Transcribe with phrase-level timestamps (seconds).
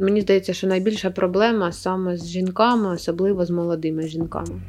[0.00, 4.62] Мені здається, що найбільша проблема саме з жінками, особливо з молодими жінками.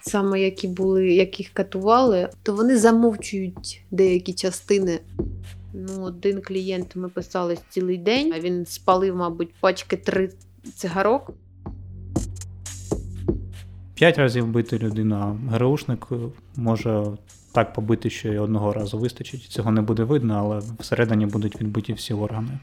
[0.00, 5.00] Саме які були, яких катували, то вони замовчують деякі частини.
[5.74, 10.30] Ну, Один клієнт ми писали цілий день, а він спалив, мабуть, пачки три
[10.76, 11.30] цигарок.
[13.94, 16.08] П'ять разів бити людину, а ГРУшник
[16.56, 17.04] може
[17.52, 19.42] так побити, що і одного разу вистачить.
[19.42, 22.58] Цього не буде видно, але всередині будуть відбиті всі органи.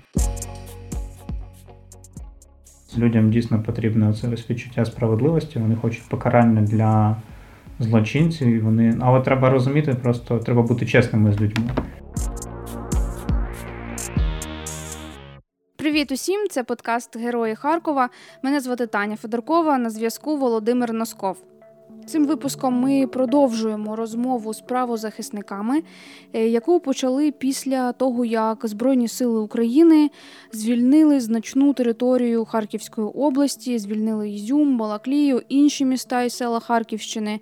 [2.98, 7.16] Людям дійсно потрібно це відчуття справедливості, вони хочуть покарання для
[7.80, 8.98] злочинців, і вони.
[9.02, 11.72] Але треба розуміти, просто треба бути чесними з людьми.
[15.76, 16.48] Привіт усім!
[16.50, 18.10] Це подкаст Герої Харкова.
[18.44, 19.78] Мене звати Таня Федоркова.
[19.78, 21.51] На зв'язку Володимир Носков.
[22.12, 25.84] Цим випуском ми продовжуємо розмову з правозахисниками,
[26.34, 30.10] е, яку почали після того, як Збройні сили України
[30.52, 37.40] звільнили значну територію Харківської області, звільнили Ізюм, Балаклію, інші міста і села Харківщини.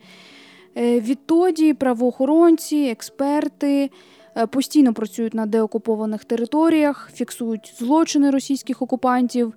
[0.77, 3.89] Е, відтоді правоохоронці, експерти.
[4.37, 9.53] Е, постійно працюють на деокупованих територіях, фіксують злочини російських окупантів.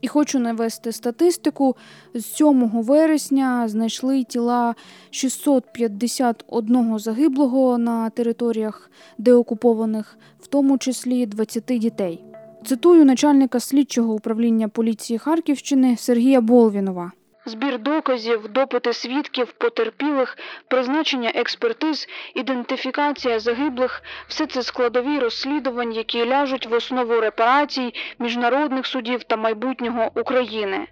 [0.00, 1.76] І хочу навести статистику:
[2.14, 4.74] з 7 вересня знайшли тіла
[5.10, 12.24] 651 загиблого на територіях деокупованих, в тому числі 20 дітей.
[12.66, 17.12] Цитую начальника слідчого управління поліції Харківщини Сергія Болвінова
[17.50, 26.66] збір доказів, допити свідків, потерпілих, призначення експертиз, ідентифікація загиблих все це складові розслідувань, які ляжуть
[26.66, 30.86] в основу репарацій, міжнародних судів та майбутнього України.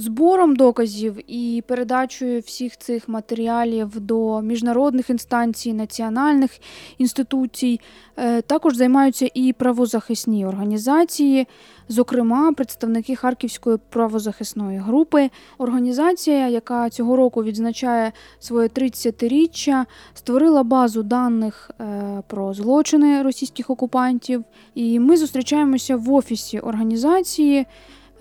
[0.00, 6.50] Збором доказів і передачею всіх цих матеріалів до міжнародних інстанцій, національних
[6.98, 7.80] інституцій
[8.16, 11.46] е, також займаються і правозахисні організації,
[11.88, 15.30] зокрема представники Харківської правозахисної групи.
[15.58, 19.84] Організація, яка цього року відзначає своє 30-річчя,
[20.14, 24.44] створила базу даних е, про злочини російських окупантів.
[24.74, 27.66] І ми зустрічаємося в офісі організації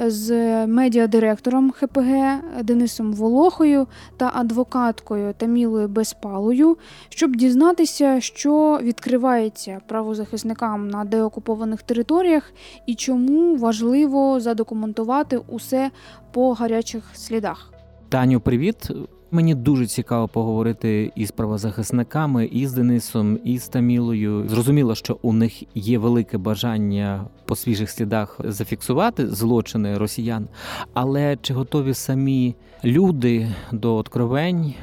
[0.07, 3.87] з медіадиректором ХПГ Денисом Волохою
[4.17, 6.77] та адвокаткою Тамілою Безпалою,
[7.09, 12.53] щоб дізнатися, що відкривається правозахисникам на деокупованих територіях
[12.85, 15.91] і чому важливо задокументувати усе
[16.31, 17.73] по гарячих слідах.
[18.09, 18.91] Таню, привіт.
[19.31, 24.49] Мені дуже цікаво поговорити із правозахисниками, і з Денисом, і Тамілою.
[24.49, 30.47] Зрозуміло, що у них є велике бажання по свіжих слідах зафіксувати злочини росіян,
[30.93, 34.73] але чи готові самі люди до откровень,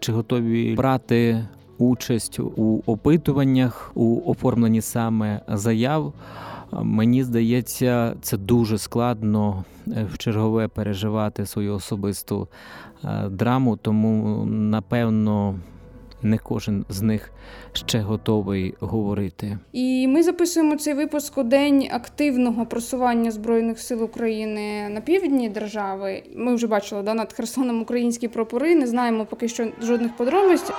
[0.00, 1.46] чи готові брати
[1.78, 6.12] участь у опитуваннях, у оформленні саме заяв?
[6.72, 12.48] Мені здається, це дуже складно е, в чергове переживати свою особисту
[13.04, 15.58] е, драму, тому напевно.
[16.24, 17.32] Не кожен з них
[17.72, 24.88] ще готовий говорити, і ми записуємо цей випуск у день активного просування збройних сил України
[24.88, 26.22] на півдні держави.
[26.36, 28.74] Ми вже бачили да, над Херсоном українські прапори.
[28.74, 30.72] Не знаємо поки що жодних подробиць.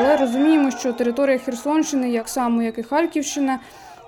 [0.00, 3.60] Але розуміємо, що територія Херсонщини, як само, як і Харківщина,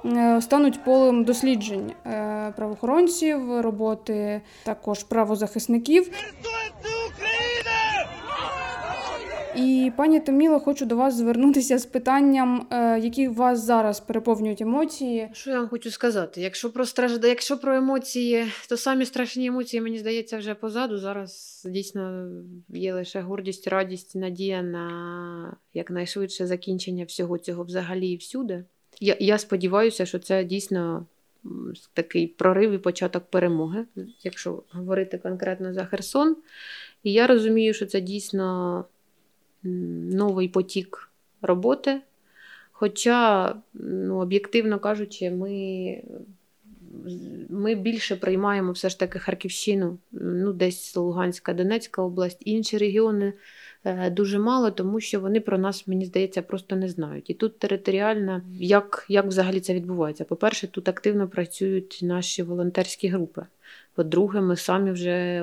[0.04, 6.10] е, стануть полем досліджень е, правоохоронців, роботи також правозахисників.
[9.56, 15.28] І пані Таміло, хочу до вас звернутися з питанням, е, які вас зараз переповнюють емоції.
[15.32, 16.40] Що я вам хочу сказати?
[16.40, 20.98] Якщо про стражда, якщо про емоції, то самі страшні емоції, мені здається, вже позаду.
[20.98, 22.28] Зараз дійсно
[22.68, 28.64] є лише гордість, радість, надія на якнайшвидше закінчення всього цього взагалі і всюди.
[29.00, 31.06] Я, Я сподіваюся, що це дійсно.
[31.94, 33.84] Такий прорив і початок перемоги,
[34.22, 36.36] якщо говорити конкретно за Херсон.
[37.02, 38.84] І я розумію, що це дійсно
[39.62, 41.10] новий потік
[41.42, 42.00] роботи.
[42.72, 46.02] Хоча, ну, об'єктивно кажучи, ми
[47.48, 53.32] ми більше приймаємо все ж таки Харківщину, ну, десь Луганська, Донецька область, інші регіони
[53.84, 57.30] е, дуже мало, тому що вони про нас, мені здається, просто не знають.
[57.30, 60.24] І тут територіально, як як взагалі це відбувається?
[60.24, 63.46] По-перше, тут активно працюють наші волонтерські групи.
[63.94, 65.42] По-друге, ми самі вже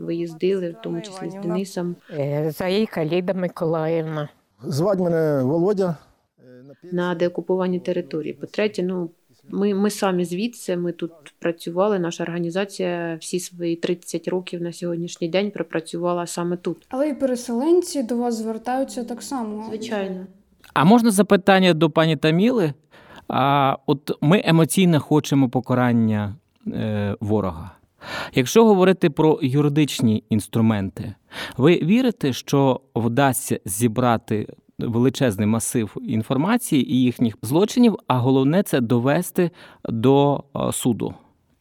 [0.00, 1.96] виїздили, в тому числі з Денисом.
[2.10, 4.28] Е, Заїка Ліда Миколаївна.
[4.64, 5.96] Звать мене Володя.
[6.92, 8.32] На деокупованій території.
[8.32, 9.10] По-третє, ну
[9.50, 11.98] ми ми самі звідси, ми тут працювали.
[11.98, 16.86] Наша організація всі свої 30 років на сьогоднішній день пропрацювала саме тут.
[16.88, 19.64] Але і переселенці до вас звертаються так само.
[19.68, 20.26] Звичайно.
[20.74, 22.72] А можна запитання до пані Таміли?
[23.28, 26.47] А от ми емоційно хочемо покарання е,
[27.20, 27.70] ворога.
[28.34, 31.14] Якщо говорити про юридичні інструменти,
[31.56, 34.46] ви вірите, що вдасться зібрати
[34.78, 39.50] величезний масив інформації і їхніх злочинів, а головне це довести
[39.88, 41.14] до е, суду,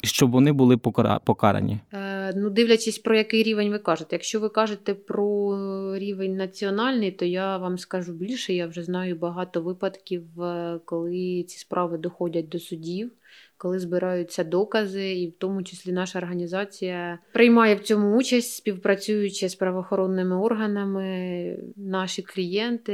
[0.04, 0.78] щоб вони були
[1.24, 1.80] покарані?
[1.94, 4.16] Е, Ну, дивлячись, про який рівень ви кажете.
[4.16, 8.54] Якщо ви кажете про рівень національний, то я вам скажу більше.
[8.54, 13.12] Я вже знаю багато випадків, е, коли ці справи доходять до судів,
[13.58, 19.56] коли збираються докази, і в тому числі наша організація приймає в цьому участь, співпрацюючи з
[19.56, 21.60] правоохоронними органами.
[21.76, 22.94] Наші клієнти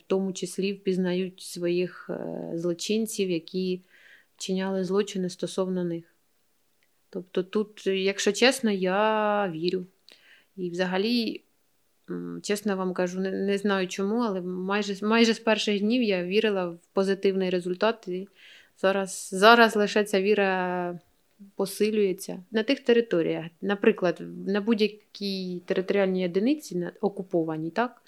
[0.00, 3.82] в тому числі впізнають своїх е, злочинців, які
[4.36, 6.04] вчиняли злочини стосовно них.
[7.10, 9.86] Тобто тут, якщо чесно, я вірю.
[10.56, 11.44] І взагалі,
[12.42, 16.66] чесно вам кажу, не, не знаю чому, але майже, майже з перших днів я вірила
[16.66, 18.08] в позитивний результат.
[18.08, 18.28] І
[18.78, 20.98] зараз, зараз лише ця віра
[21.56, 23.44] посилюється на тих територіях.
[23.60, 28.02] Наприклад, на будь-якій територіальній одиниці на- окупованій, так,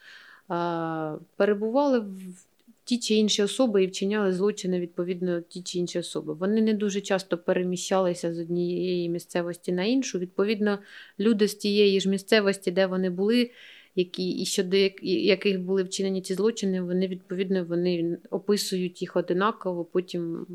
[1.37, 2.45] перебували в
[2.85, 6.35] ті чи інші особи і вчиняли злочини відповідно ті чи інші особи.
[6.35, 10.19] Вони не дуже часто переміщалися з однієї місцевості на іншу.
[10.19, 10.79] Відповідно,
[11.21, 13.51] люди з тієї ж місцевості, де вони були,
[13.97, 19.85] які і щодо як- яких були вчинені ці злочини, вони відповідно вони описують їх одинаково.
[19.85, 20.47] Потім,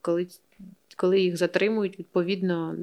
[0.00, 0.26] коли,
[0.96, 2.76] коли їх затримують, відповідно,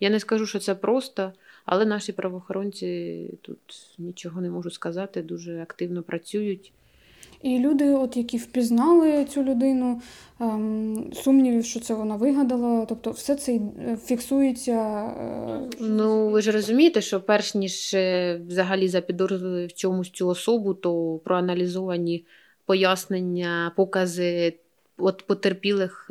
[0.00, 1.32] я не скажу, що це просто.
[1.64, 3.58] Але наші правоохоронці тут
[3.98, 6.72] нічого не можу сказати, дуже активно працюють.
[7.42, 10.00] І люди, от які впізнали цю людину,
[10.40, 12.86] ем, сумнівів, що це вона вигадала.
[12.86, 14.72] Тобто, все це е, фіксується.
[14.72, 20.74] е, Ну, ви ж розумієте, що перш ніж е, взагалі запідозрили в чомусь цю особу,
[20.74, 22.24] то проаналізовані
[22.66, 24.54] пояснення, покази
[24.98, 26.10] от потерпілих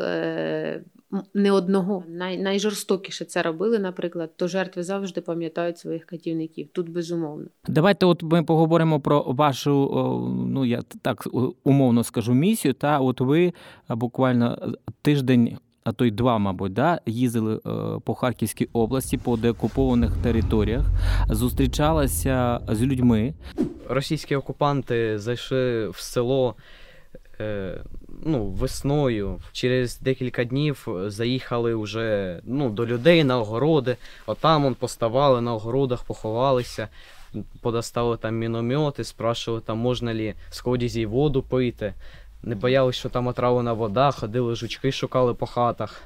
[1.33, 2.03] не одного.
[2.07, 6.67] Най, найжорстокіше це робили, наприклад, то жертви завжди пам'ятають своїх катівників.
[6.71, 7.45] Тут безумовно.
[7.67, 9.73] Давайте, от ми поговоримо про вашу,
[10.47, 11.27] ну я так
[11.63, 12.73] умовно скажу, місію.
[12.73, 13.53] Та от ви
[13.89, 17.59] буквально тиждень, а то й два, мабуть, да, їздили е,
[18.03, 20.85] по Харківській області, по деокупованих територіях,
[21.29, 23.33] зустрічалися з людьми.
[23.89, 26.80] російські окупанти зайшли в село е,
[28.25, 29.39] ну, весною.
[29.51, 33.97] Через декілька днів заїхали вже ну, до людей на огороди.
[34.25, 36.87] Отам он поставали на огородах, поховалися,
[37.61, 41.93] подостали там міномети, спрашували, там можна ли з колодязі воду пити.
[42.43, 46.01] Не боялись, що там отравлена вода, ходили жучки, шукали по хатах.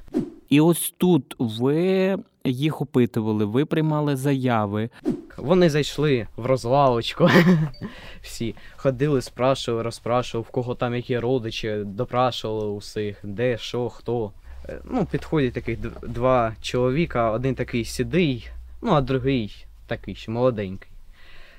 [0.50, 4.90] І ось тут ви їх опитували, ви приймали заяви.
[5.38, 7.30] Вони зайшли в розвалочку.
[8.22, 14.32] Всі ходили, спрашували, розпрашували, в кого там які родичі, допрашували усіх, де, що, хто.
[14.70, 18.50] Е, Ну, підходять таких два чоловіка, один такий сідий,
[18.82, 20.92] ну, а другий такий ще молоденький.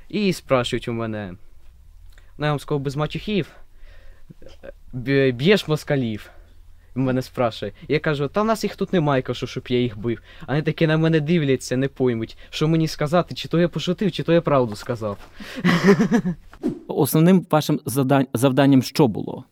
[0.09, 1.35] І спрашують у мене.
[2.39, 3.49] Ну, я вам сказав, без матюхів,
[5.07, 6.31] е, б'єш москалів.
[6.97, 7.73] Мене спрашує.
[7.89, 10.23] Я кажу, та в нас їх тут немає, кажу, щоб я їх бив.
[10.41, 14.13] А Вони такі на мене дивляться, не поймуть, що мені сказати, чи то я пошутив,
[14.13, 15.19] чи то я правду сказав.
[16.89, 17.81] Основним вашим
[18.35, 19.45] завданням що було?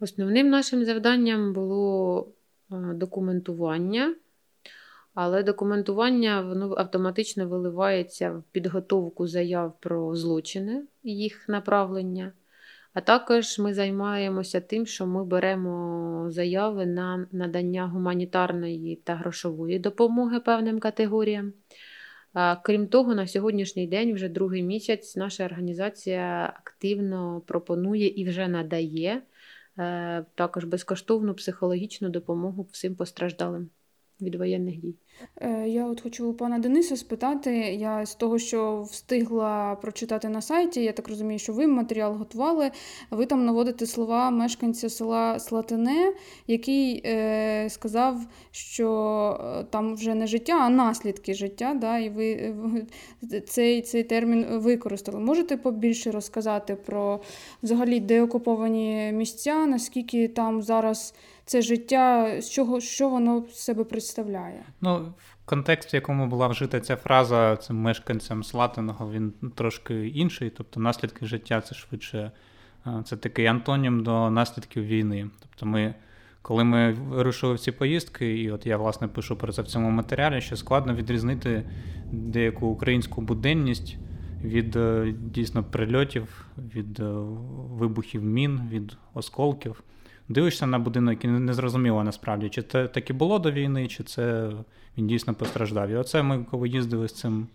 [0.00, 2.28] Основним нашим завданням було
[2.72, 4.14] е, документування,
[5.14, 12.32] але документування воно автоматично виливається в підготовку заяв про злочини і їх направлення.
[12.92, 20.40] А також ми займаємося тим, що ми беремо заяви на надання гуманітарної та грошової допомоги
[20.40, 21.52] певним категоріям.
[22.62, 29.22] Крім того, на сьогоднішній день, вже другий місяць, наша організація активно пропонує і вже надає
[29.78, 33.70] е, також безкоштовну психологічну допомогу всім постраждалим
[34.20, 34.94] від воєнних дій.
[35.40, 37.50] Е, Я от хочу у пана Дениса спитати.
[37.56, 42.70] Я з того, що встигла прочитати на сайті, я так розумію, що ви матеріал готували.
[43.10, 46.12] Ви там наводите слова мешканця села Слатине,
[46.46, 48.88] який е, сказав, що
[49.60, 51.74] е, там вже не життя, а наслідки життя.
[51.74, 52.32] Да, і ви
[53.32, 55.18] е, цей, цей термін використали.
[55.18, 57.20] Можете побільше розказати про
[57.62, 61.14] взагалі деокуповані місця, наскільки там зараз
[61.50, 64.62] це життя, з чого що воно себе представляє?
[64.80, 70.50] Ну, в контексті, в якому була вжита ця фраза цим мешканцям Слатиного, він трошки інший.
[70.50, 72.30] Тобто наслідки життя це швидше
[72.86, 75.30] е, це такий антонім до наслідків війни.
[75.40, 75.94] Тобто, ми,
[76.42, 79.90] коли ми вирушили в ці поїздки, і от я власне пишу про це в цьому
[79.90, 81.70] матеріалі, що складно відрізнити
[82.12, 83.96] деяку українську буденність
[84.44, 87.04] від е, дійсно прильотів, від е,
[87.70, 89.82] вибухів мін, від осколків.
[90.30, 94.04] Дивишся на будинок і не зрозуміло насправді, чи це так і було до війни, чи
[94.04, 94.50] це
[94.98, 95.88] він дійсно постраждав.
[95.88, 97.46] І оце ми, коли їздили з цим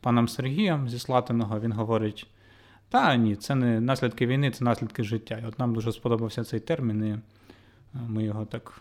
[0.00, 2.26] паном Сергієм зі Слатиного, він говорить:
[2.88, 5.38] та ні, це не наслідки війни, це наслідки життя.
[5.42, 7.18] І от нам дуже сподобався цей термін, і
[8.08, 8.80] ми його так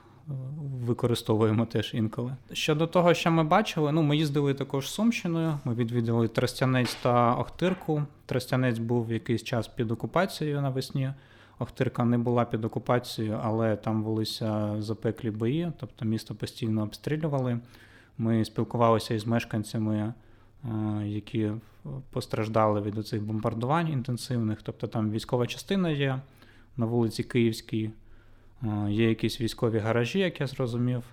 [0.86, 2.36] використовуємо теж інколи.
[2.54, 5.60] Щодо того, що ми бачили, ну ми їздили також Сумщиною.
[5.66, 8.04] Ми відвідали Тростянець та Охтирку.
[8.26, 11.14] Тростянець був якийсь час під окупацією навесні.
[11.62, 17.60] Охтирка не була під окупацією, але там велися запеклі бої, тобто місто постійно обстрілювали.
[18.18, 20.14] Ми спілкувалися із мешканцями,
[21.04, 21.52] які
[22.10, 24.62] постраждали від цих бомбардувань інтенсивних.
[24.62, 26.22] Тобто там військова частина є
[26.78, 27.92] на вулиці Київській.
[28.88, 31.04] Є якісь військові гаражі, як я зрозумів,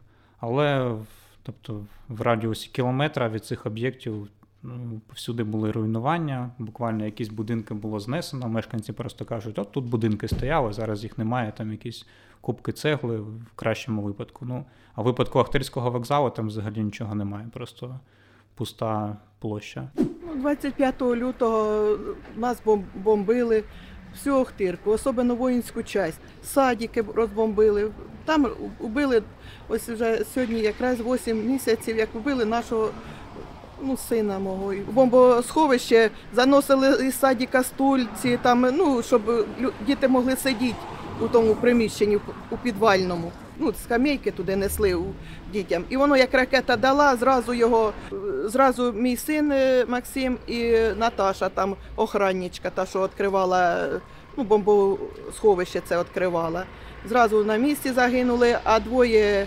[0.40, 0.96] але
[1.42, 4.28] тобто, в радіусі кілометра від цих об'єктів
[4.62, 8.48] ну, повсюди були руйнування, буквально якісь будинки було знесено.
[8.48, 12.06] Мешканці просто кажуть, от тут будинки стояли, зараз їх немає, там якісь
[12.40, 14.44] кубки цегли в кращому випадку.
[14.44, 18.00] Ну, А в випадку Ахтирського вокзалу там взагалі нічого немає, просто
[18.54, 19.88] пуста площа.
[20.34, 21.98] 25 ну, лютого
[22.36, 22.62] нас
[22.94, 23.64] бомбили
[24.14, 27.90] всю Охтирку, особливо воїнську часть, садики розбомбили.
[28.24, 28.46] Там
[28.80, 29.22] убили
[29.68, 32.90] ось вже сьогодні якраз 8 місяців, як вбили нашого
[33.82, 34.74] ну, сина мого.
[34.92, 39.46] Бомбосховище заносили із садика стульці, там, ну, щоб
[39.86, 40.76] діти могли сидіти
[41.20, 42.18] у тому приміщенні
[42.50, 43.32] у підвальному.
[43.60, 44.98] Ну, скамейки туди несли
[45.52, 45.84] дітям.
[45.88, 47.92] І воно як ракета дала, зразу його,
[48.44, 53.88] зразу мій син е, Максим і Наташа, там охранничка, та що відкривала,
[54.36, 56.64] ну, бомбосховище це відкривала.
[57.04, 59.46] Зразу на місці загинули, а двоє е,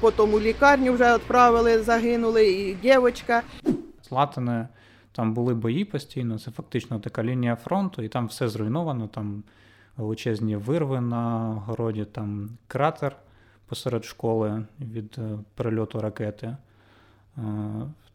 [0.00, 3.42] потім у лікарню вже відправили, загинули, і дівчинка.
[4.08, 4.68] Златане,
[5.12, 9.08] там були бої постійно, це фактично така лінія фронту, і там все зруйновано.
[9.08, 9.42] Там
[9.96, 13.16] величезні вирви на городі, там кратер
[13.66, 16.56] посеред школи від е, перельоту ракети.
[17.38, 17.42] Е,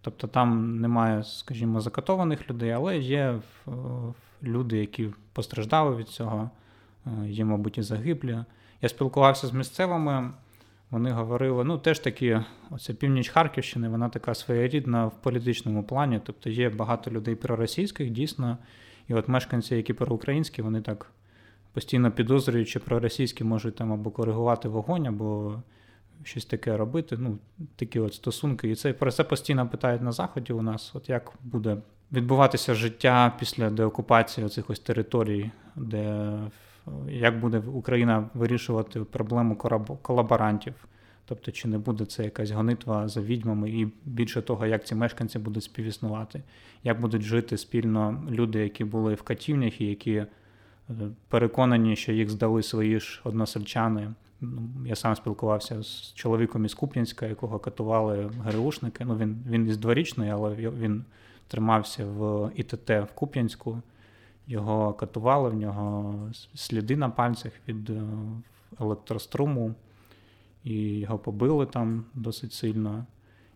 [0.01, 3.39] тобто там немає, скажімо, закатованих людей, але є
[4.43, 6.49] люди, які постраждали від цього,
[7.25, 8.39] є, мабуть, і загиблі.
[8.83, 10.31] Я спілкувався з місцевими,
[10.91, 16.21] вони говорили, ну теж таки, оця північ Харківщини, вона така своєрідна в політичному плані.
[16.23, 18.57] Тобто є багато людей проросійських, дійсно,
[19.07, 21.11] і от мешканці, які проукраїнські, вони так
[21.73, 25.61] постійно підозрюють, що проросійські можуть там або коригувати вогонь, або
[26.23, 27.17] щось таке робити.
[27.19, 27.37] Ну,
[27.75, 28.69] такі от стосунки.
[28.69, 31.77] І це про це постійно питають на Заході у нас, от як буде
[32.11, 36.37] відбуватися життя після деокупації цих ось територій, де
[37.09, 39.55] як буде Україна вирішувати проблему
[40.01, 40.87] колаборантів.
[41.25, 45.39] Тобто, чи не буде це якась гонитва за відьмами, і більше того, як ці мешканці
[45.39, 46.43] будуть співіснувати,
[46.83, 50.25] як будуть жити спільно люди, які були в катівнях і які
[51.27, 54.13] переконані, що їх здали свої ж односельчани.
[54.41, 59.05] Ну, я сам спілкувався з чоловіком із Куп'янська, якого катували ГРУшники.
[59.05, 61.05] Ну, Він він із дворічної, але він
[61.47, 63.81] тримався в ІТТ в Куп'янську.
[64.47, 66.19] Його катували, в нього
[66.53, 68.03] сліди на пальцях від е,
[68.79, 69.75] електроструму,
[70.63, 73.05] і його побили там досить сильно.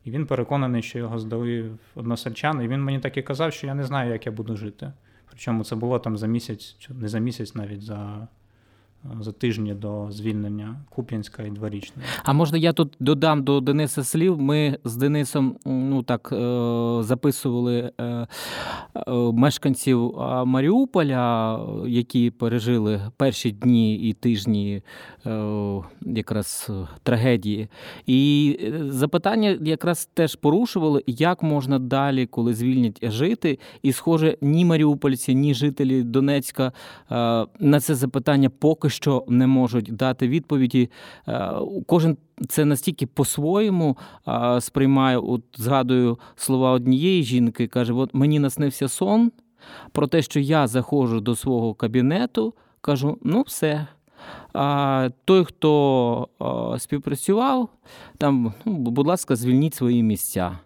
[0.03, 2.65] І він переконаний, що його здали односельчани.
[2.65, 4.91] І він мені так і казав, що я не знаю, як я буду жити.
[5.25, 8.27] Причому це було там за місяць, не за місяць, навіть за
[9.19, 12.07] за тижні до звільнення Куп'янська і дворічної.
[12.23, 14.41] А можна я тут додам до Дениса слів?
[14.41, 16.37] Ми з Денисом ну так е,
[17.03, 18.27] записували е, е,
[19.33, 20.13] мешканців
[20.45, 24.81] Маріуполя, які пережили перші дні і тижні
[26.01, 26.71] якраз
[27.03, 27.67] трагедії.
[28.05, 28.59] І
[28.89, 33.59] запитання якраз теж порушували, як можна далі, коли звільнять жити.
[33.81, 36.71] І, схоже, ні маріупольці, ні жителі Донецька
[37.59, 38.96] на це запитання поки що
[39.27, 40.89] не можуть дати відповіді.
[41.27, 41.51] Е,
[41.85, 42.17] кожен
[42.49, 43.97] це настільки по-своєму
[44.59, 45.17] сприймає.
[45.17, 49.31] От згадую слова однієї жінки, каже: От мені наснився сон
[49.91, 53.87] про те, що я заходжу до свого кабінету, кажу: ну все.
[54.53, 56.27] А той, хто
[56.77, 57.69] співпрацював,
[58.17, 60.59] там, ну, будь ласка, звільніть свої місця.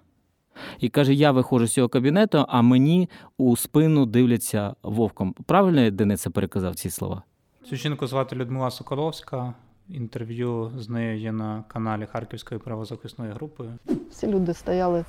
[0.79, 5.35] І каже: я виходжу з цього кабінету, а мені у спину дивляться вовком.
[5.45, 7.23] Правильно я Дениса переказав ці слова?
[7.69, 9.53] Цю жінку звати Людмила Соколовська.
[9.89, 13.63] Інтерв'ю з нею є на каналі Харківської правозахисної групи.
[14.11, 15.05] Всі люди стояли,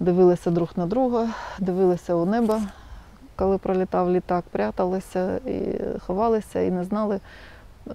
[0.00, 2.60] дивилися друг на друга, дивилися у небо,
[3.36, 7.20] коли пролітав літак, пряталися і ховалися, і не знали.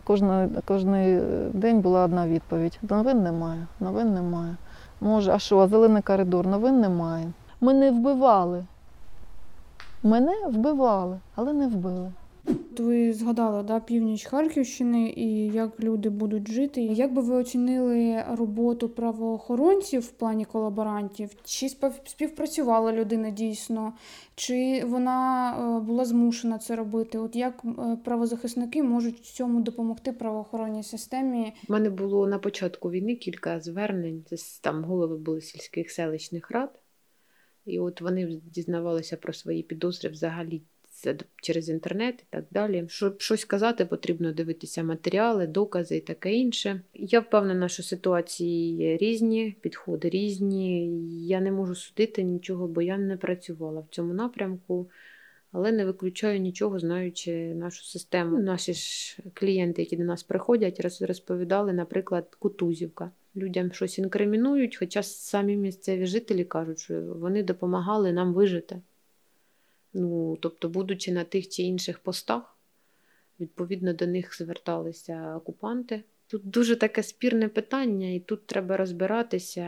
[0.04, 1.22] Кожний, кожний
[1.54, 4.56] день була одна відповідь: новин немає, новин немає.
[5.02, 7.32] Може, а що, а зелений коридор, новин немає.
[7.62, 8.66] Ми не вбивали.
[10.04, 12.12] Мене вбивали, але не вбили.
[12.78, 16.82] Ви згадали да, північ Харківщини і як люди будуть жити.
[16.82, 21.30] Як би ви оцінили роботу правоохоронців в плані колаборантів?
[21.44, 23.94] Чи спів- співпрацювала людина дійсно,
[24.36, 27.18] чи вона е, була змушена це робити?
[27.18, 31.54] От як е, правозахисники можуть цьому допомогти правоохоронній системі?
[31.70, 34.26] У мене було на початку війни кілька звернень.
[34.62, 36.80] Там голови були сільських селищних рад,
[37.66, 40.64] і от вони дізнавалися про свої підозри взагалі
[41.42, 42.86] через інтернет і так далі.
[42.88, 46.82] Щоб щось казати, потрібно дивитися матеріали, докази і таке інше.
[46.94, 50.90] Я впевнена, що ситуації є різні, підходи різні.
[51.28, 54.90] Я не можу судити нічого, бо я не працювала в цьому напрямку.
[55.52, 58.38] Але не виключаю нічого, знаючи нашу систему.
[58.38, 63.12] Наші ж клієнти, які до нас приходять, розповідали, наприклад, Кутузівка.
[63.36, 68.82] Людям щось інкримінують, хоча самі місцеві жителі кажуть, що вони допомагали нам вижити.
[69.98, 72.58] Ну, тобто, будучи на тих чи інших постах,
[73.40, 76.04] відповідно до них зверталися окупанти.
[76.28, 79.64] Тут дуже таке спірне питання, і тут треба розбиратися.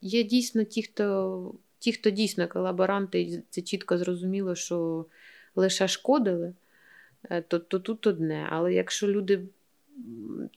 [0.00, 5.06] Є дійсно ті, хто, ті, хто дійсно колаборанти, це чітко зрозуміло, що
[5.54, 6.54] лише шкодили,
[7.30, 8.46] е, то, то тут одне.
[8.50, 9.40] Але якщо люди,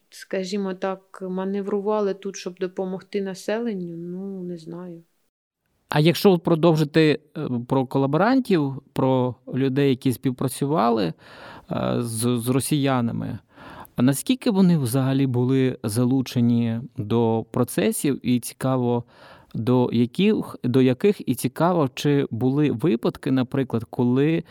[0.10, 5.04] скажімо так, маневрували тут, щоб допомогти населенню, ну не знаю.
[5.90, 11.14] А якщо продовжити е, про колаборантів, про людей, які співпрацювали
[11.72, 13.40] е, з, з росіянами,
[13.98, 19.04] наскільки вони взагалі були залучені до процесів, і цікаво,
[19.56, 24.44] до яких, до яких і цікаво, чи були випадки, наприклад, коли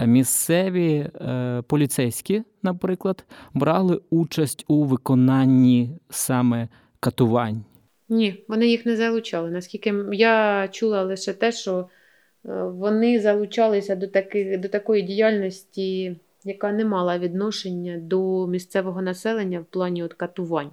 [0.00, 6.68] місцеві е, поліцейські, наприклад, брали участь у виконанні саме
[7.00, 7.64] катувань?
[8.12, 9.50] Ні, вони їх не залучали.
[9.50, 16.72] Наскільки я чула лише те, що е, вони залучалися до, таких, до такої діяльності, яка
[16.72, 20.70] не мала відношення до місцевого населення в плані от катувань.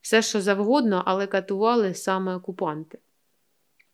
[0.00, 2.98] Все, що завгодно, але катували саме окупанти.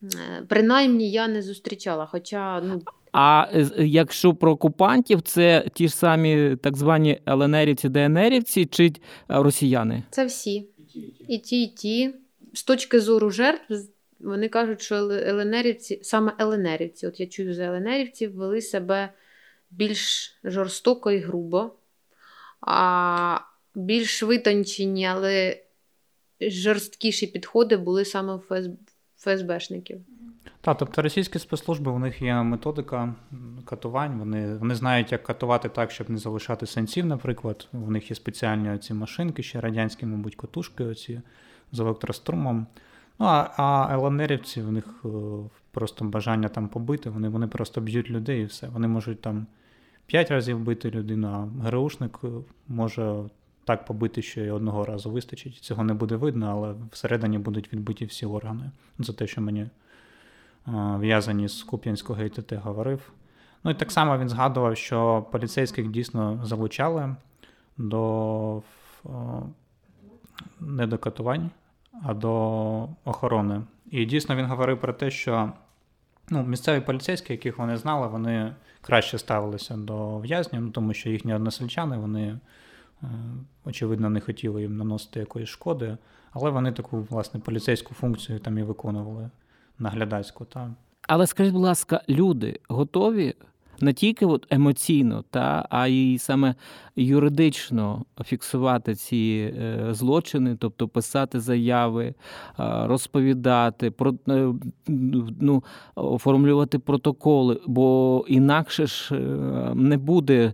[0.02, 0.08] Е,
[0.48, 3.46] Принаймні я не зустрічала, хоча ну, А
[3.78, 8.92] якщо про окупантів, це ті ж самі так звані ЛНРівці, ДНРівці чи е,
[9.28, 10.02] росіяни?
[10.10, 10.68] Це всі.
[11.28, 12.14] І ті, і ті.
[12.52, 13.74] З точки зору жертв,
[14.20, 19.12] вони кажуть, що ел- ЛНРівці, саме ЛНРівці, от я чую за ЛНРівців, вели себе
[19.70, 21.72] більш жорстоко і грубо,
[22.60, 23.38] а
[23.74, 25.62] більш витончені, але
[26.40, 28.68] жорсткіші підходи були саме у ФС...
[29.18, 30.00] ФСБшників.
[30.60, 33.14] Так, тобто російські спецслужби, у них є методика
[33.64, 34.18] катувань.
[34.18, 37.68] Вони, вони знають, як катувати так, щоб не залишати сенсів, наприклад.
[37.72, 41.20] У них є спеціальні ці машинки, ще радянські, мабуть, котушки оці
[41.72, 42.66] з електрострумом.
[43.18, 45.08] Ну, а, а ЛНРівці, у них е,
[45.70, 48.68] просто бажання там побити, вони, вони просто б'ють людей і все.
[48.68, 49.46] Вони можуть там
[50.06, 52.28] п'ять разів бити людину, а ГРУшник е,
[52.68, 53.24] може
[53.64, 55.54] так побити, що і одного разу вистачить.
[55.54, 58.70] Цього не буде видно, але всередині будуть відбиті всі органи.
[58.98, 59.66] За те, що мені
[60.64, 63.12] а, в'язані з Куп'янського ІТТ говорив.
[63.64, 67.16] Ну і так само він згадував, що поліцейських дійсно залучали
[67.76, 69.06] до ф-
[72.02, 73.62] а до охорони.
[73.90, 75.52] І дійсно він говорив про те, що
[76.30, 81.34] ну, місцеві поліцейські, яких вони знали, вони краще ставилися до в'язнів, ну, тому що їхні
[81.34, 82.38] односельчани, вони,
[83.02, 83.06] е,
[83.64, 85.96] очевидно, не хотіли їм наносити якоїсь шкоди,
[86.30, 89.30] але вони таку, власне, поліцейську функцію там і виконували
[89.78, 90.44] наглядацьку.
[90.44, 90.70] Та.
[91.08, 93.34] Але скажіть, будь ласка, люди готові
[93.82, 96.54] не тільки от емоційно, та, а й саме
[96.96, 102.14] юридично фіксувати ці е, злочини, тобто писати заяви, е,
[102.86, 103.92] розповідати,
[104.28, 104.52] е,
[105.40, 105.64] ну,
[105.94, 109.14] оформлювати протоколи, бо інакше ж
[109.74, 110.52] не буде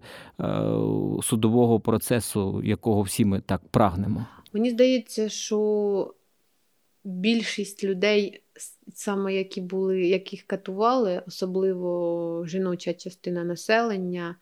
[1.22, 4.26] судового процесу, якого всі ми так прагнемо.
[4.52, 6.14] Мені здається, що
[7.04, 8.42] більшість людей,
[8.94, 14.36] саме які були, яких катували, особливо жіноча частина населення,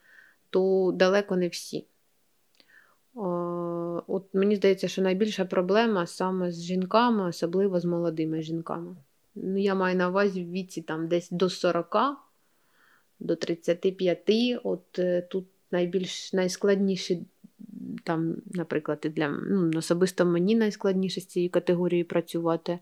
[0.50, 1.86] то далеко не всі.
[4.06, 8.96] От мені здається, що найбільша проблема саме з жінками, особливо з молодими жінками.
[9.34, 11.96] Ну, я маю на увазі в віці там десь до 40,
[13.20, 14.30] до 35.
[14.64, 17.26] От е, тут найбільш найскладніші
[18.04, 22.78] там, наприклад, для ну, особисто мені найскладніше з цією категорією працювати.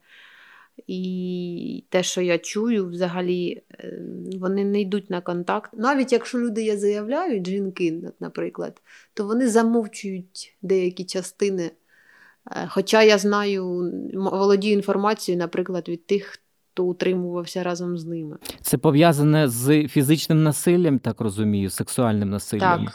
[0.87, 4.03] І те, що я чую, взагалі е,
[4.41, 5.71] вони не йдуть на контакт.
[5.75, 8.83] Навіть якщо люди я заявляють, жінки, наприклад,
[9.15, 11.71] то вони замовчують деякі частини.
[12.51, 16.39] Е, Хоча я знаю, володію інформацією, наприклад, від тих,
[16.73, 18.37] хто утримувався разом з ними.
[18.61, 22.85] Це пов'язане з фізичним насиллям, так розумію, сексуальним насиллям.
[22.85, 22.95] Так,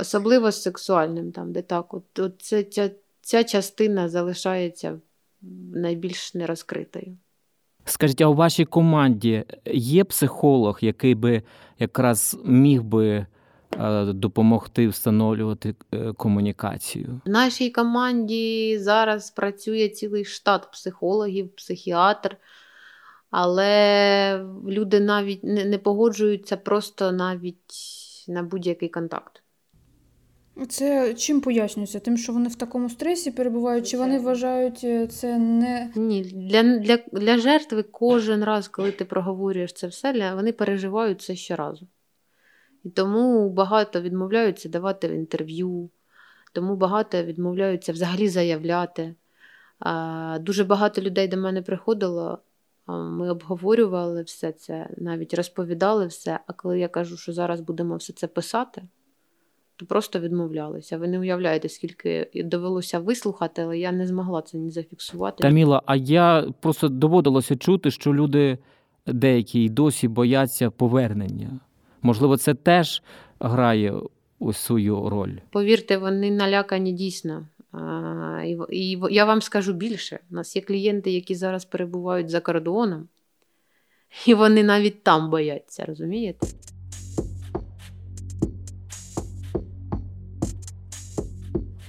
[0.00, 1.94] особливо з сексуальним, там, де так.
[1.94, 5.00] От, от це, ця, ця частина залишається
[5.72, 7.16] найбільш нерозкритою.
[7.84, 11.42] Скажіть, а у вашій команді є психолог, який би
[11.78, 13.26] якраз міг би
[13.78, 17.20] е, допомогти встановлювати е, комунікацію?
[17.26, 22.36] В нашій команді зараз працює цілий штат психологів, психіатр,
[23.30, 27.74] але люди навіть не, не погоджуються просто навіть
[28.28, 29.42] на будь-який контакт.
[30.68, 32.00] Це чим пояснюється?
[32.00, 36.62] Тим, що вони в такому стресі перебувають, чи вони вважають е, це не Ні, для,
[36.62, 41.86] для, для жертви кожен раз, коли ти проговорюєш це все, вони переживають це щоразу.
[42.84, 45.90] І тому багато відмовляються давати інтерв'ю,
[46.52, 49.14] тому багато відмовляються взагалі заявляти.
[50.40, 52.38] Дуже багато людей до мене приходило,
[52.86, 56.40] ми обговорювали все це, навіть розповідали все.
[56.46, 58.82] А коли я кажу, що зараз будемо все це писати,
[59.78, 60.98] то просто відмовлялися.
[60.98, 65.42] Ви не уявляєте, скільки довелося вислухати, але я не змогла це ні зафіксувати.
[65.42, 68.58] Таміла, а я просто доводилося чути, що люди
[69.06, 71.60] деякі й досі бояться повернення.
[72.02, 73.02] Можливо, це теж
[73.40, 73.94] грає
[74.38, 75.32] ось свою роль.
[75.50, 77.46] Повірте, вони налякані дійсно.
[77.72, 82.40] А, і, і я вам скажу більше: у нас є клієнти, які зараз перебувають за
[82.40, 83.08] кордоном,
[84.26, 86.46] і вони навіть там бояться, розумієте?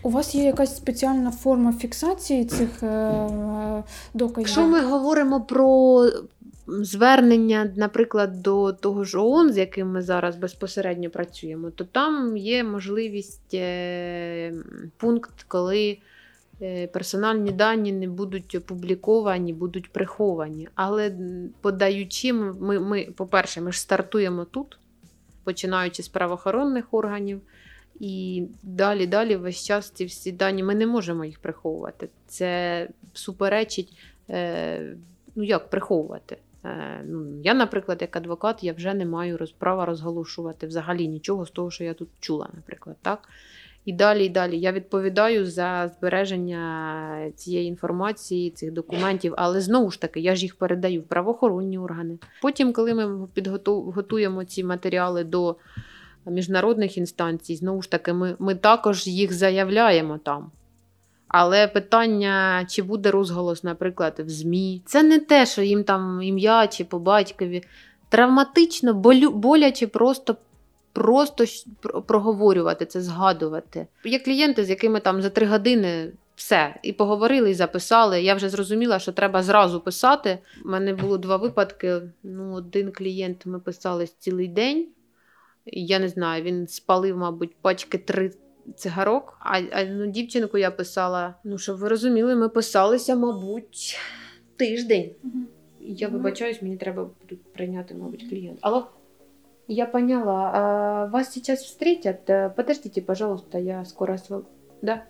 [0.03, 3.83] У вас є якась спеціальна форма фіксації цих е, е,
[4.13, 4.39] доказів?
[4.39, 6.03] Якщо ми говоримо про
[6.67, 12.63] звернення, наприклад, до того ж ООН, з яким ми зараз безпосередньо працюємо, то там є
[12.63, 14.53] можливість е,
[14.97, 15.97] пункт, коли
[16.93, 20.67] персональні дані не будуть опубліковані, будуть приховані.
[20.75, 21.11] Але
[21.61, 24.79] подаючи, ми, ми, по-перше, ми ж стартуємо тут,
[25.43, 27.41] починаючи з правоохоронних органів.
[27.99, 32.09] І далі, далі весь час ці всі дані ми не можемо їх приховувати.
[32.27, 33.93] Це суперечить,
[34.29, 34.95] е,
[35.35, 36.37] ну як приховувати.
[36.65, 41.51] Е, ну, я, наприклад, як адвокат, я вже не маю права розголошувати взагалі нічого з
[41.51, 42.95] того, що я тут чула, наприклад.
[43.01, 43.29] так?
[43.85, 44.59] І далі, і далі.
[44.59, 50.55] Я відповідаю за збереження цієї інформації, цих документів, але знову ж таки, я ж їх
[50.55, 52.17] передаю в правоохоронні органи.
[52.41, 55.55] Потім, коли ми підготу- готуємо ці матеріали до
[56.25, 60.51] міжнародних інстанцій, знову ж таки, ми, ми також їх заявляємо там.
[61.27, 66.67] Але питання, чи буде розголос, наприклад, в ЗМІ, це не те, що їм там ім'я
[66.67, 67.63] чи по батькові.
[68.09, 70.35] Травматично, болю, боляче просто,
[70.93, 71.45] просто
[72.07, 73.87] проговорювати це, згадувати.
[74.05, 78.21] Є клієнти, з якими там за три години все, і поговорили, і записали.
[78.21, 80.39] Я вже зрозуміла, що треба зразу писати.
[80.65, 82.01] У мене було два випадки.
[82.23, 84.87] Ну, один клієнт ми писали цілий день.
[85.65, 88.31] Я не знаю, він спалив, мабуть, пачки три
[88.75, 89.37] цигарок.
[89.39, 91.35] А, а ну, дівчинку я писала.
[91.43, 93.99] Ну, щоб ви розуміли, ми писалися, мабуть,
[94.55, 95.11] тиждень.
[95.79, 97.09] Я вибачаюсь, мені треба
[97.53, 98.59] прийняти, мабуть, клієнт.
[98.61, 98.87] Алло?
[99.67, 100.51] Я поняла.
[100.53, 102.29] А, вас сейчас встретят.
[102.29, 104.41] Э, Подождите, пожалуйста, я скоро с.
[104.81, 105.03] Да?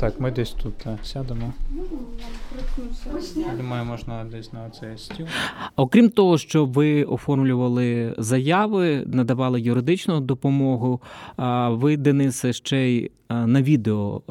[0.00, 0.98] Так, ми десь тут е,
[3.22, 3.56] сядемо.
[3.56, 5.26] Думаю, можна десь на цей стіл.
[5.76, 11.00] Окрім того, що ви оформлювали заяви, надавали юридичну допомогу,
[11.68, 13.10] ви, Денисе, ще й
[13.46, 14.22] на відео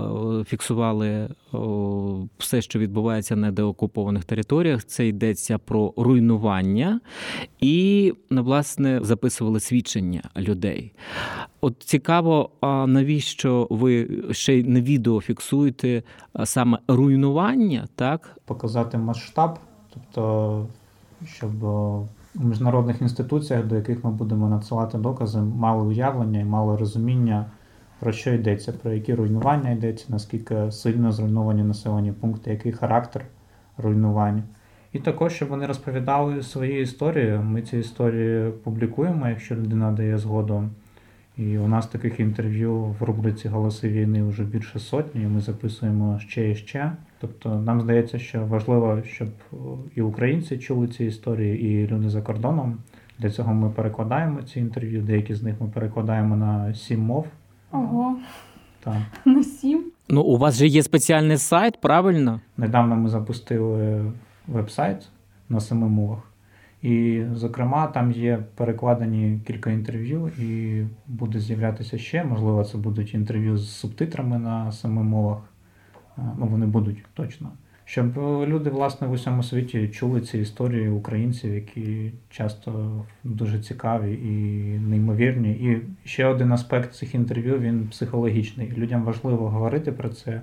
[0.47, 1.29] фіксували
[2.37, 4.85] все, що відбувається на деокупованих територіях.
[4.85, 6.99] Це йдеться про руйнування,
[7.59, 10.93] і власне записували свідчення людей.
[11.61, 16.03] От цікаво, а навіщо ви ще й на відео фіксуєте
[16.43, 18.37] саме руйнування, так?
[18.45, 19.59] Показати масштаб,
[19.93, 20.65] тобто,
[21.25, 27.45] щоб у міжнародних інституціях, до яких ми будемо надсилати докази, мали уявлення і мали розуміння,
[28.01, 33.25] про що йдеться, про які руйнування йдеться, наскільки сильно зруйновані населені пункти, який характер
[33.77, 34.43] руйнувань.
[34.93, 37.39] І також, щоб вони розповідали свої історії.
[37.43, 40.69] Ми ці історії публікуємо, якщо людина дає згоду.
[41.37, 46.19] І у нас таких інтерв'ю в рубриці Голоси війни вже більше сотні, і ми записуємо
[46.19, 46.91] ще і ще.
[47.19, 49.29] Тобто нам здається, що важливо, щоб
[49.95, 52.77] і українці чули ці історії, і люди за кордоном.
[53.19, 55.01] Для цього ми перекладаємо ці інтерв'ю.
[55.01, 57.27] Деякі з них ми перекладаємо на сім мов.
[57.71, 58.17] Ого,
[58.83, 58.95] Так.
[59.25, 59.83] на сім.
[60.09, 62.41] Ну, у вас же є спеціальний сайт, правильно?
[62.57, 64.11] Недавно ми запустили
[64.47, 65.09] веб-сайт
[65.49, 66.19] на семи мовах.
[66.81, 72.23] І, зокрема, там є перекладені кілька інтерв'ю, і буде з'являтися ще.
[72.23, 75.37] Можливо, це будуть інтерв'ю з субтитрами на семи мовах.
[76.17, 77.49] ну вони будуть точно.
[77.91, 84.29] Щоб люди, власне, в усьому світі чули ці історії українців, які часто дуже цікаві і
[84.79, 85.51] неймовірні.
[85.51, 88.71] І ще один аспект цих інтерв'ю він психологічний.
[88.77, 90.41] Людям важливо говорити про це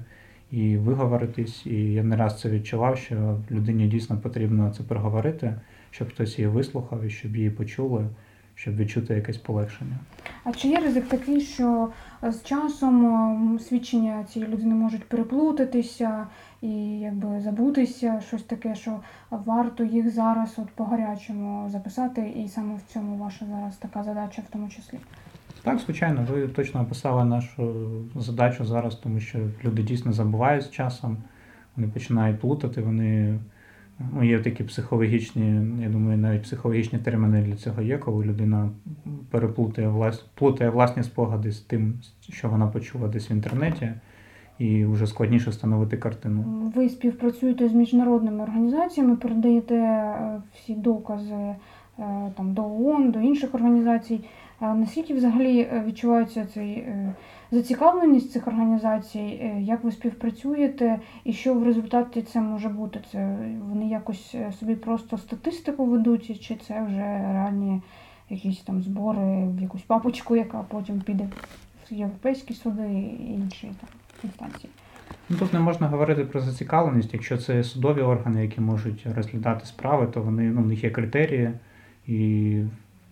[0.50, 1.66] і виговоритись.
[1.66, 5.54] І я не раз це відчував, що людині дійсно потрібно це проговорити,
[5.90, 8.06] щоб хтось її вислухав і щоб її почули,
[8.60, 9.96] щоб відчути якесь полегшення.
[10.44, 11.88] А чи є ризик такий, що
[12.22, 16.26] з часом свідчення цієї людини можуть переплутатися
[16.62, 22.74] і якби забутися, щось таке, що варто їх зараз от по гарячому записати, і саме
[22.74, 24.98] в цьому ваша зараз така задача в тому числі?
[25.62, 27.74] Так, звичайно, ви точно описали нашу
[28.16, 31.16] задачу зараз, тому що люди дійсно забувають з часом,
[31.76, 33.38] вони починають плутати, вони
[34.14, 38.70] ну, є такі психологічні, я думаю, навіть психологічні терміни для цього є, коли людина
[39.30, 40.18] переплутає влас...
[40.18, 43.92] плутає власні спогади з тим, що вона почула десь в інтернеті,
[44.58, 46.72] і вже складніше встановити картину.
[46.76, 50.10] Ви співпрацюєте з міжнародними організаціями, передаєте
[50.54, 51.54] всі докази
[52.36, 54.20] там до ООН, до інших організацій.
[54.60, 56.84] А Наскільки взагалі відчувається цей
[57.50, 59.52] зацікавленість цих організацій?
[59.60, 63.00] Як ви співпрацюєте, і що в результаті це може бути?
[63.12, 63.36] Це
[63.68, 67.82] вони якось собі просто статистику ведуть, чи це вже реальні
[68.30, 71.28] якісь там збори в якусь папочку, яка потім піде
[71.90, 73.90] в європейські суди і інші там
[74.24, 74.72] інстанції?
[75.28, 77.14] Ну, Тут не можна говорити про зацікавленість.
[77.14, 81.50] Якщо це судові органи, які можуть розглядати справи, то вони ну, в них є критерії,
[82.06, 82.62] і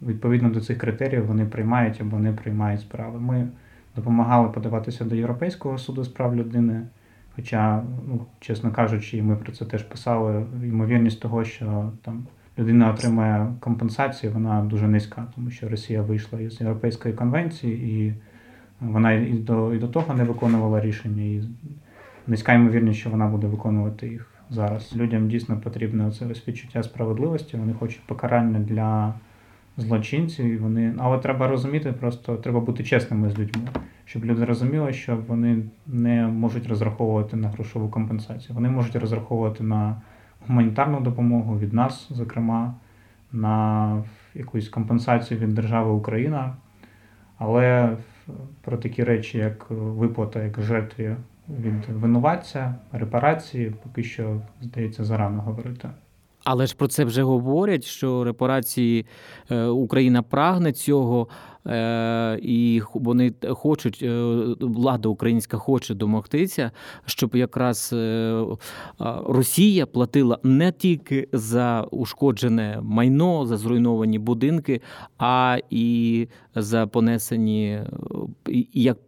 [0.03, 3.21] відповідно до цих критеріїв вони приймають або не приймають справи.
[3.21, 3.49] Ми
[3.97, 6.83] допомагали подаватися до Європейського суду з прав людини.
[7.37, 12.27] Хоча, ну, чесно кажучи, ми про це теж писали, ймовірність того, що там
[12.59, 18.15] людина отримає компенсацію, вона дуже низька, тому що Росія вийшла із Європейської конвенції, і
[18.81, 21.23] вона і до, і до того не виконувала рішення.
[21.23, 21.43] І
[22.27, 24.97] низька ймовірність, що вона буде виконувати їх зараз.
[24.97, 29.15] Людям дійсно потрібне це відчуття справедливості, вони хочуть покарання для
[29.77, 30.63] злочинців.
[30.63, 33.63] Вони, але треба розуміти, просто треба бути чесними з людьми,
[34.05, 38.55] щоб люди розуміли, що вони не можуть розраховувати на грошову компенсацію.
[38.55, 40.03] Вони можуть розраховувати на
[40.49, 42.75] гуманітарну допомогу від нас, зокрема,
[43.33, 44.03] на
[44.35, 46.55] якусь компенсацію від держави Україна.
[47.39, 47.97] Але
[48.61, 51.17] про такі речі, як виплата, як жертві
[51.49, 55.89] від винуватця, репарації, поки що здається зарано говорити.
[56.49, 59.07] Але ж про це вже говорять, що репарації
[59.71, 61.29] Україна прагне цього,
[62.43, 64.05] і вони хочуть,
[64.61, 66.71] влада українська хоче домогтися,
[67.05, 67.95] щоб якраз
[69.27, 74.81] Росія платила не тільки за ушкоджене майно, за зруйновані будинки,
[75.19, 77.81] а і за понесені
[78.73, 78.99] як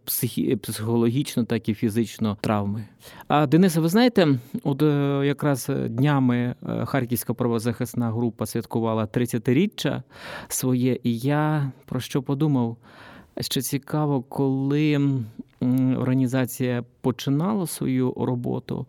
[0.61, 2.83] психологічно, так і фізично травми.
[3.27, 4.81] А Денисе, ви знаєте, от
[5.25, 10.01] якраз днями Харківська правозахисна група святкувала 30-річчя
[10.47, 12.48] своє, і я про що подумав?
[13.39, 15.11] Що цікаво, коли
[15.97, 18.85] організація починала свою роботу,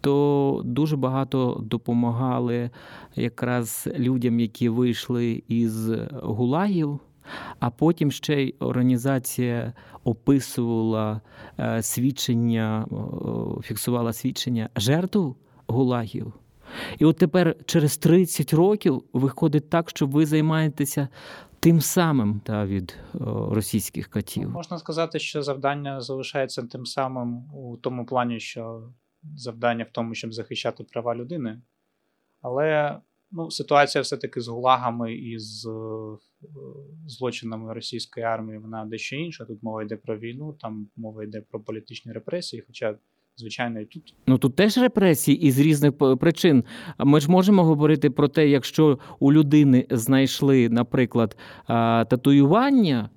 [0.00, 2.70] то дуже багато допомагали
[3.16, 5.88] якраз людям, які вийшли із
[6.22, 6.98] гулагів.
[7.60, 9.72] А потім ще й організація
[10.04, 11.20] описувала
[11.80, 12.86] свідчення,
[13.62, 15.34] фіксувала свідчення жертв
[15.66, 16.32] гулагів.
[16.98, 21.08] І от тепер через 30 років виходить так, що ви займаєтеся
[21.66, 22.96] тим самим та від
[23.50, 24.50] російських катів.
[24.50, 28.92] Можна сказати, що завдання залишається тим самим у тому плані, що
[29.36, 31.62] завдання в тому, щоб захищати права людини.
[32.42, 32.98] Але
[33.30, 35.68] ну, ситуація все-таки з гулагами і з
[37.06, 39.44] злочинами російської армії, вона дещо інша.
[39.44, 42.64] Тут мова йде про війну, там мова йде про політичні репресії.
[42.66, 42.98] Хоча
[43.36, 44.14] звичайно, і тут.
[44.26, 46.64] Ну тут теж репресії із різних причин.
[46.98, 51.36] Ми ж можемо говорити про те, якщо у людини знайшли, наприклад,
[52.08, 53.10] татуювання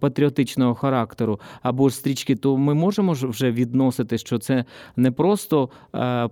[0.00, 4.64] патріотичного характеру або ж стрічки, то ми можемо вже відносити, що це
[4.96, 5.70] не просто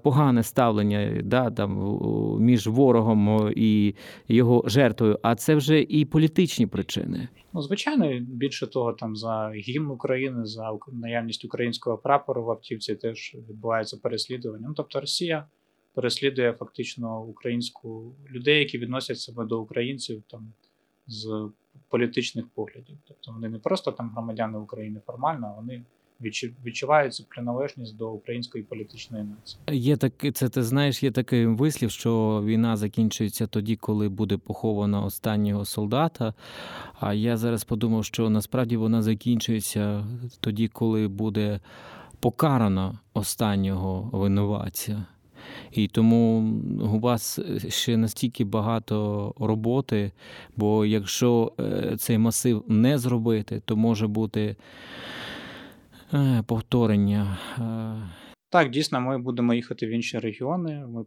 [0.03, 1.99] погане ставлення да, там,
[2.41, 3.95] між ворогом і
[4.29, 7.29] його жертвою, а це вже і політичні причини.
[7.53, 13.37] Ну, звичайно, більше того, там за гімн України, за наявність українського прапору в автівці теж
[13.49, 14.67] відбувається переслідування.
[14.69, 15.47] Ну, тобто Росія
[15.95, 20.53] переслідує фактично українську людей, які відносять себе до українців там
[21.07, 21.49] з
[21.89, 22.97] політичних поглядів.
[23.09, 25.83] Тобто вони не просто там громадяни України формально, а вони
[26.65, 29.61] відчувають приналежність до української політичної нації.
[29.71, 35.05] Є таке, це ти знаєш, є такий вислів, що війна закінчується тоді, коли буде поховано
[35.05, 36.35] останнього солдата.
[37.01, 40.07] А я зараз подумав, що насправді вона закінчується
[40.41, 41.61] тоді, коли буде
[42.21, 45.07] покарано останнього винуватця.
[45.73, 46.53] І тому
[46.95, 50.13] у вас ще настільки багато роботи,
[50.57, 54.57] бо якщо е, цей масив не зробити, то може бути
[56.15, 57.39] е, повторення.
[58.57, 60.87] Так, дійсно, ми будемо їхати в інші регіони.
[60.87, 61.05] Ми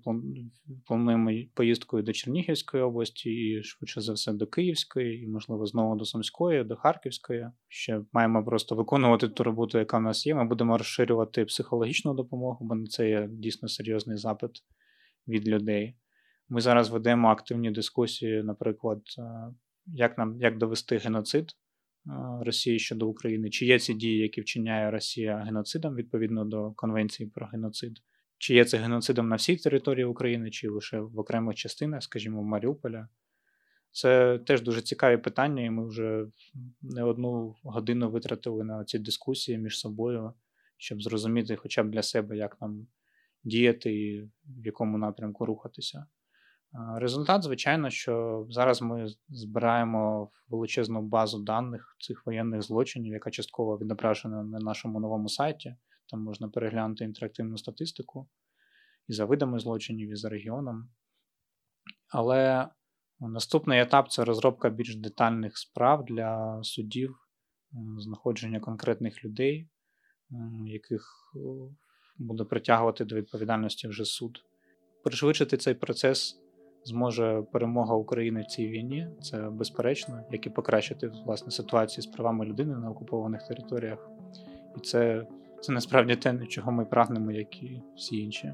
[0.85, 6.05] плануємо поїздкою до Чернігівської області, і швидше за все до Київської, і, можливо, знову до
[6.05, 7.47] Сумської, до Харківської.
[7.67, 10.35] Ще маємо просто виконувати ту роботу, яка в нас є.
[10.35, 14.51] Ми будемо розширювати психологічну допомогу, бо це є дійсно серйозний запит
[15.27, 15.95] від людей.
[16.49, 19.23] Ми зараз ведемо активні дискусії, наприклад, е,
[19.87, 21.51] як нам як довести геноцид
[22.41, 27.47] Росії щодо України, чи є ці дії, які вчиняє Росія геноцидом відповідно до Конвенції про
[27.47, 27.99] геноцид,
[28.37, 33.07] чи є це геноцидом на всій території України, чи лише в окремих частинах, скажімо, Маріуполя.
[33.91, 36.25] Це теж дуже цікаві питання, і ми вже
[36.81, 40.33] не одну годину витратили на ці дискусії між собою,
[40.77, 42.87] щоб зрозуміти хоча б для себе, як нам
[43.43, 46.05] діяти і в якому напрямку рухатися.
[46.73, 54.43] Результат, звичайно, що зараз ми збираємо величезну базу даних цих воєнних злочинів, яка частково відображена
[54.43, 55.75] на нашому новому сайті.
[56.09, 58.29] Там можна переглянути інтерактивну статистику
[59.07, 60.89] і за видами злочинів, і за регіоном.
[62.07, 62.69] Але
[63.19, 67.15] наступний етап це розробка більш детальних справ для судів,
[67.97, 69.69] знаходження конкретних людей,
[70.65, 71.33] яких
[72.17, 74.43] буде притягувати до відповідальності вже суд.
[75.03, 76.41] Пришвидшити цей процес
[76.83, 82.45] зможе перемога України в цій війні, це безперечно, як і покращити власне ситуацію з правами
[82.45, 84.09] людини на окупованих територіях.
[84.77, 85.27] І це,
[85.61, 88.53] це насправді те, чого ми прагнемо, як і всі інші.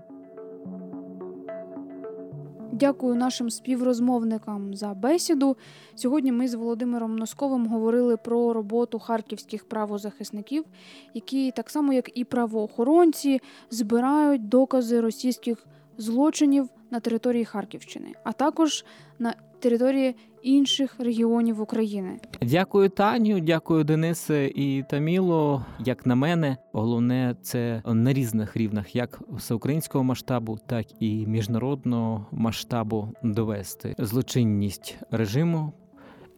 [2.79, 5.57] Дякую нашим співрозмовникам за бесіду.
[5.95, 10.65] Сьогодні ми з Володимиром Носковим говорили про роботу харківських правозахисників,
[11.13, 18.85] які так само як і правоохоронці збирають докази російських злочинів на території Харківщини, а також
[19.19, 22.19] на території інших регіонів України.
[22.41, 25.65] Дякую, Таню, дякую, Денисе і Таміло.
[25.79, 33.13] Як на мене, головне це на різних рівнях, як всеукраїнського масштабу, так і міжнародного масштабу
[33.23, 35.73] довести злочинність режиму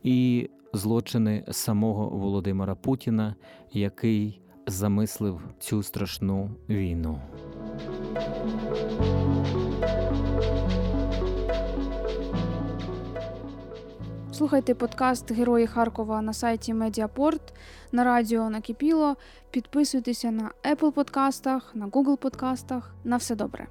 [0.04, 3.36] і злочини самого Володимира Путіна,
[3.72, 7.22] який замислив цю страшну війну.
[14.32, 17.54] Слухайте подкаст Герої Харкова на сайті Медіапорт,
[17.92, 19.16] на радіо Накипіло.
[19.52, 22.96] Підписуйтеся на Apple подкастах, на Google подкастах.
[23.04, 23.68] На все добре.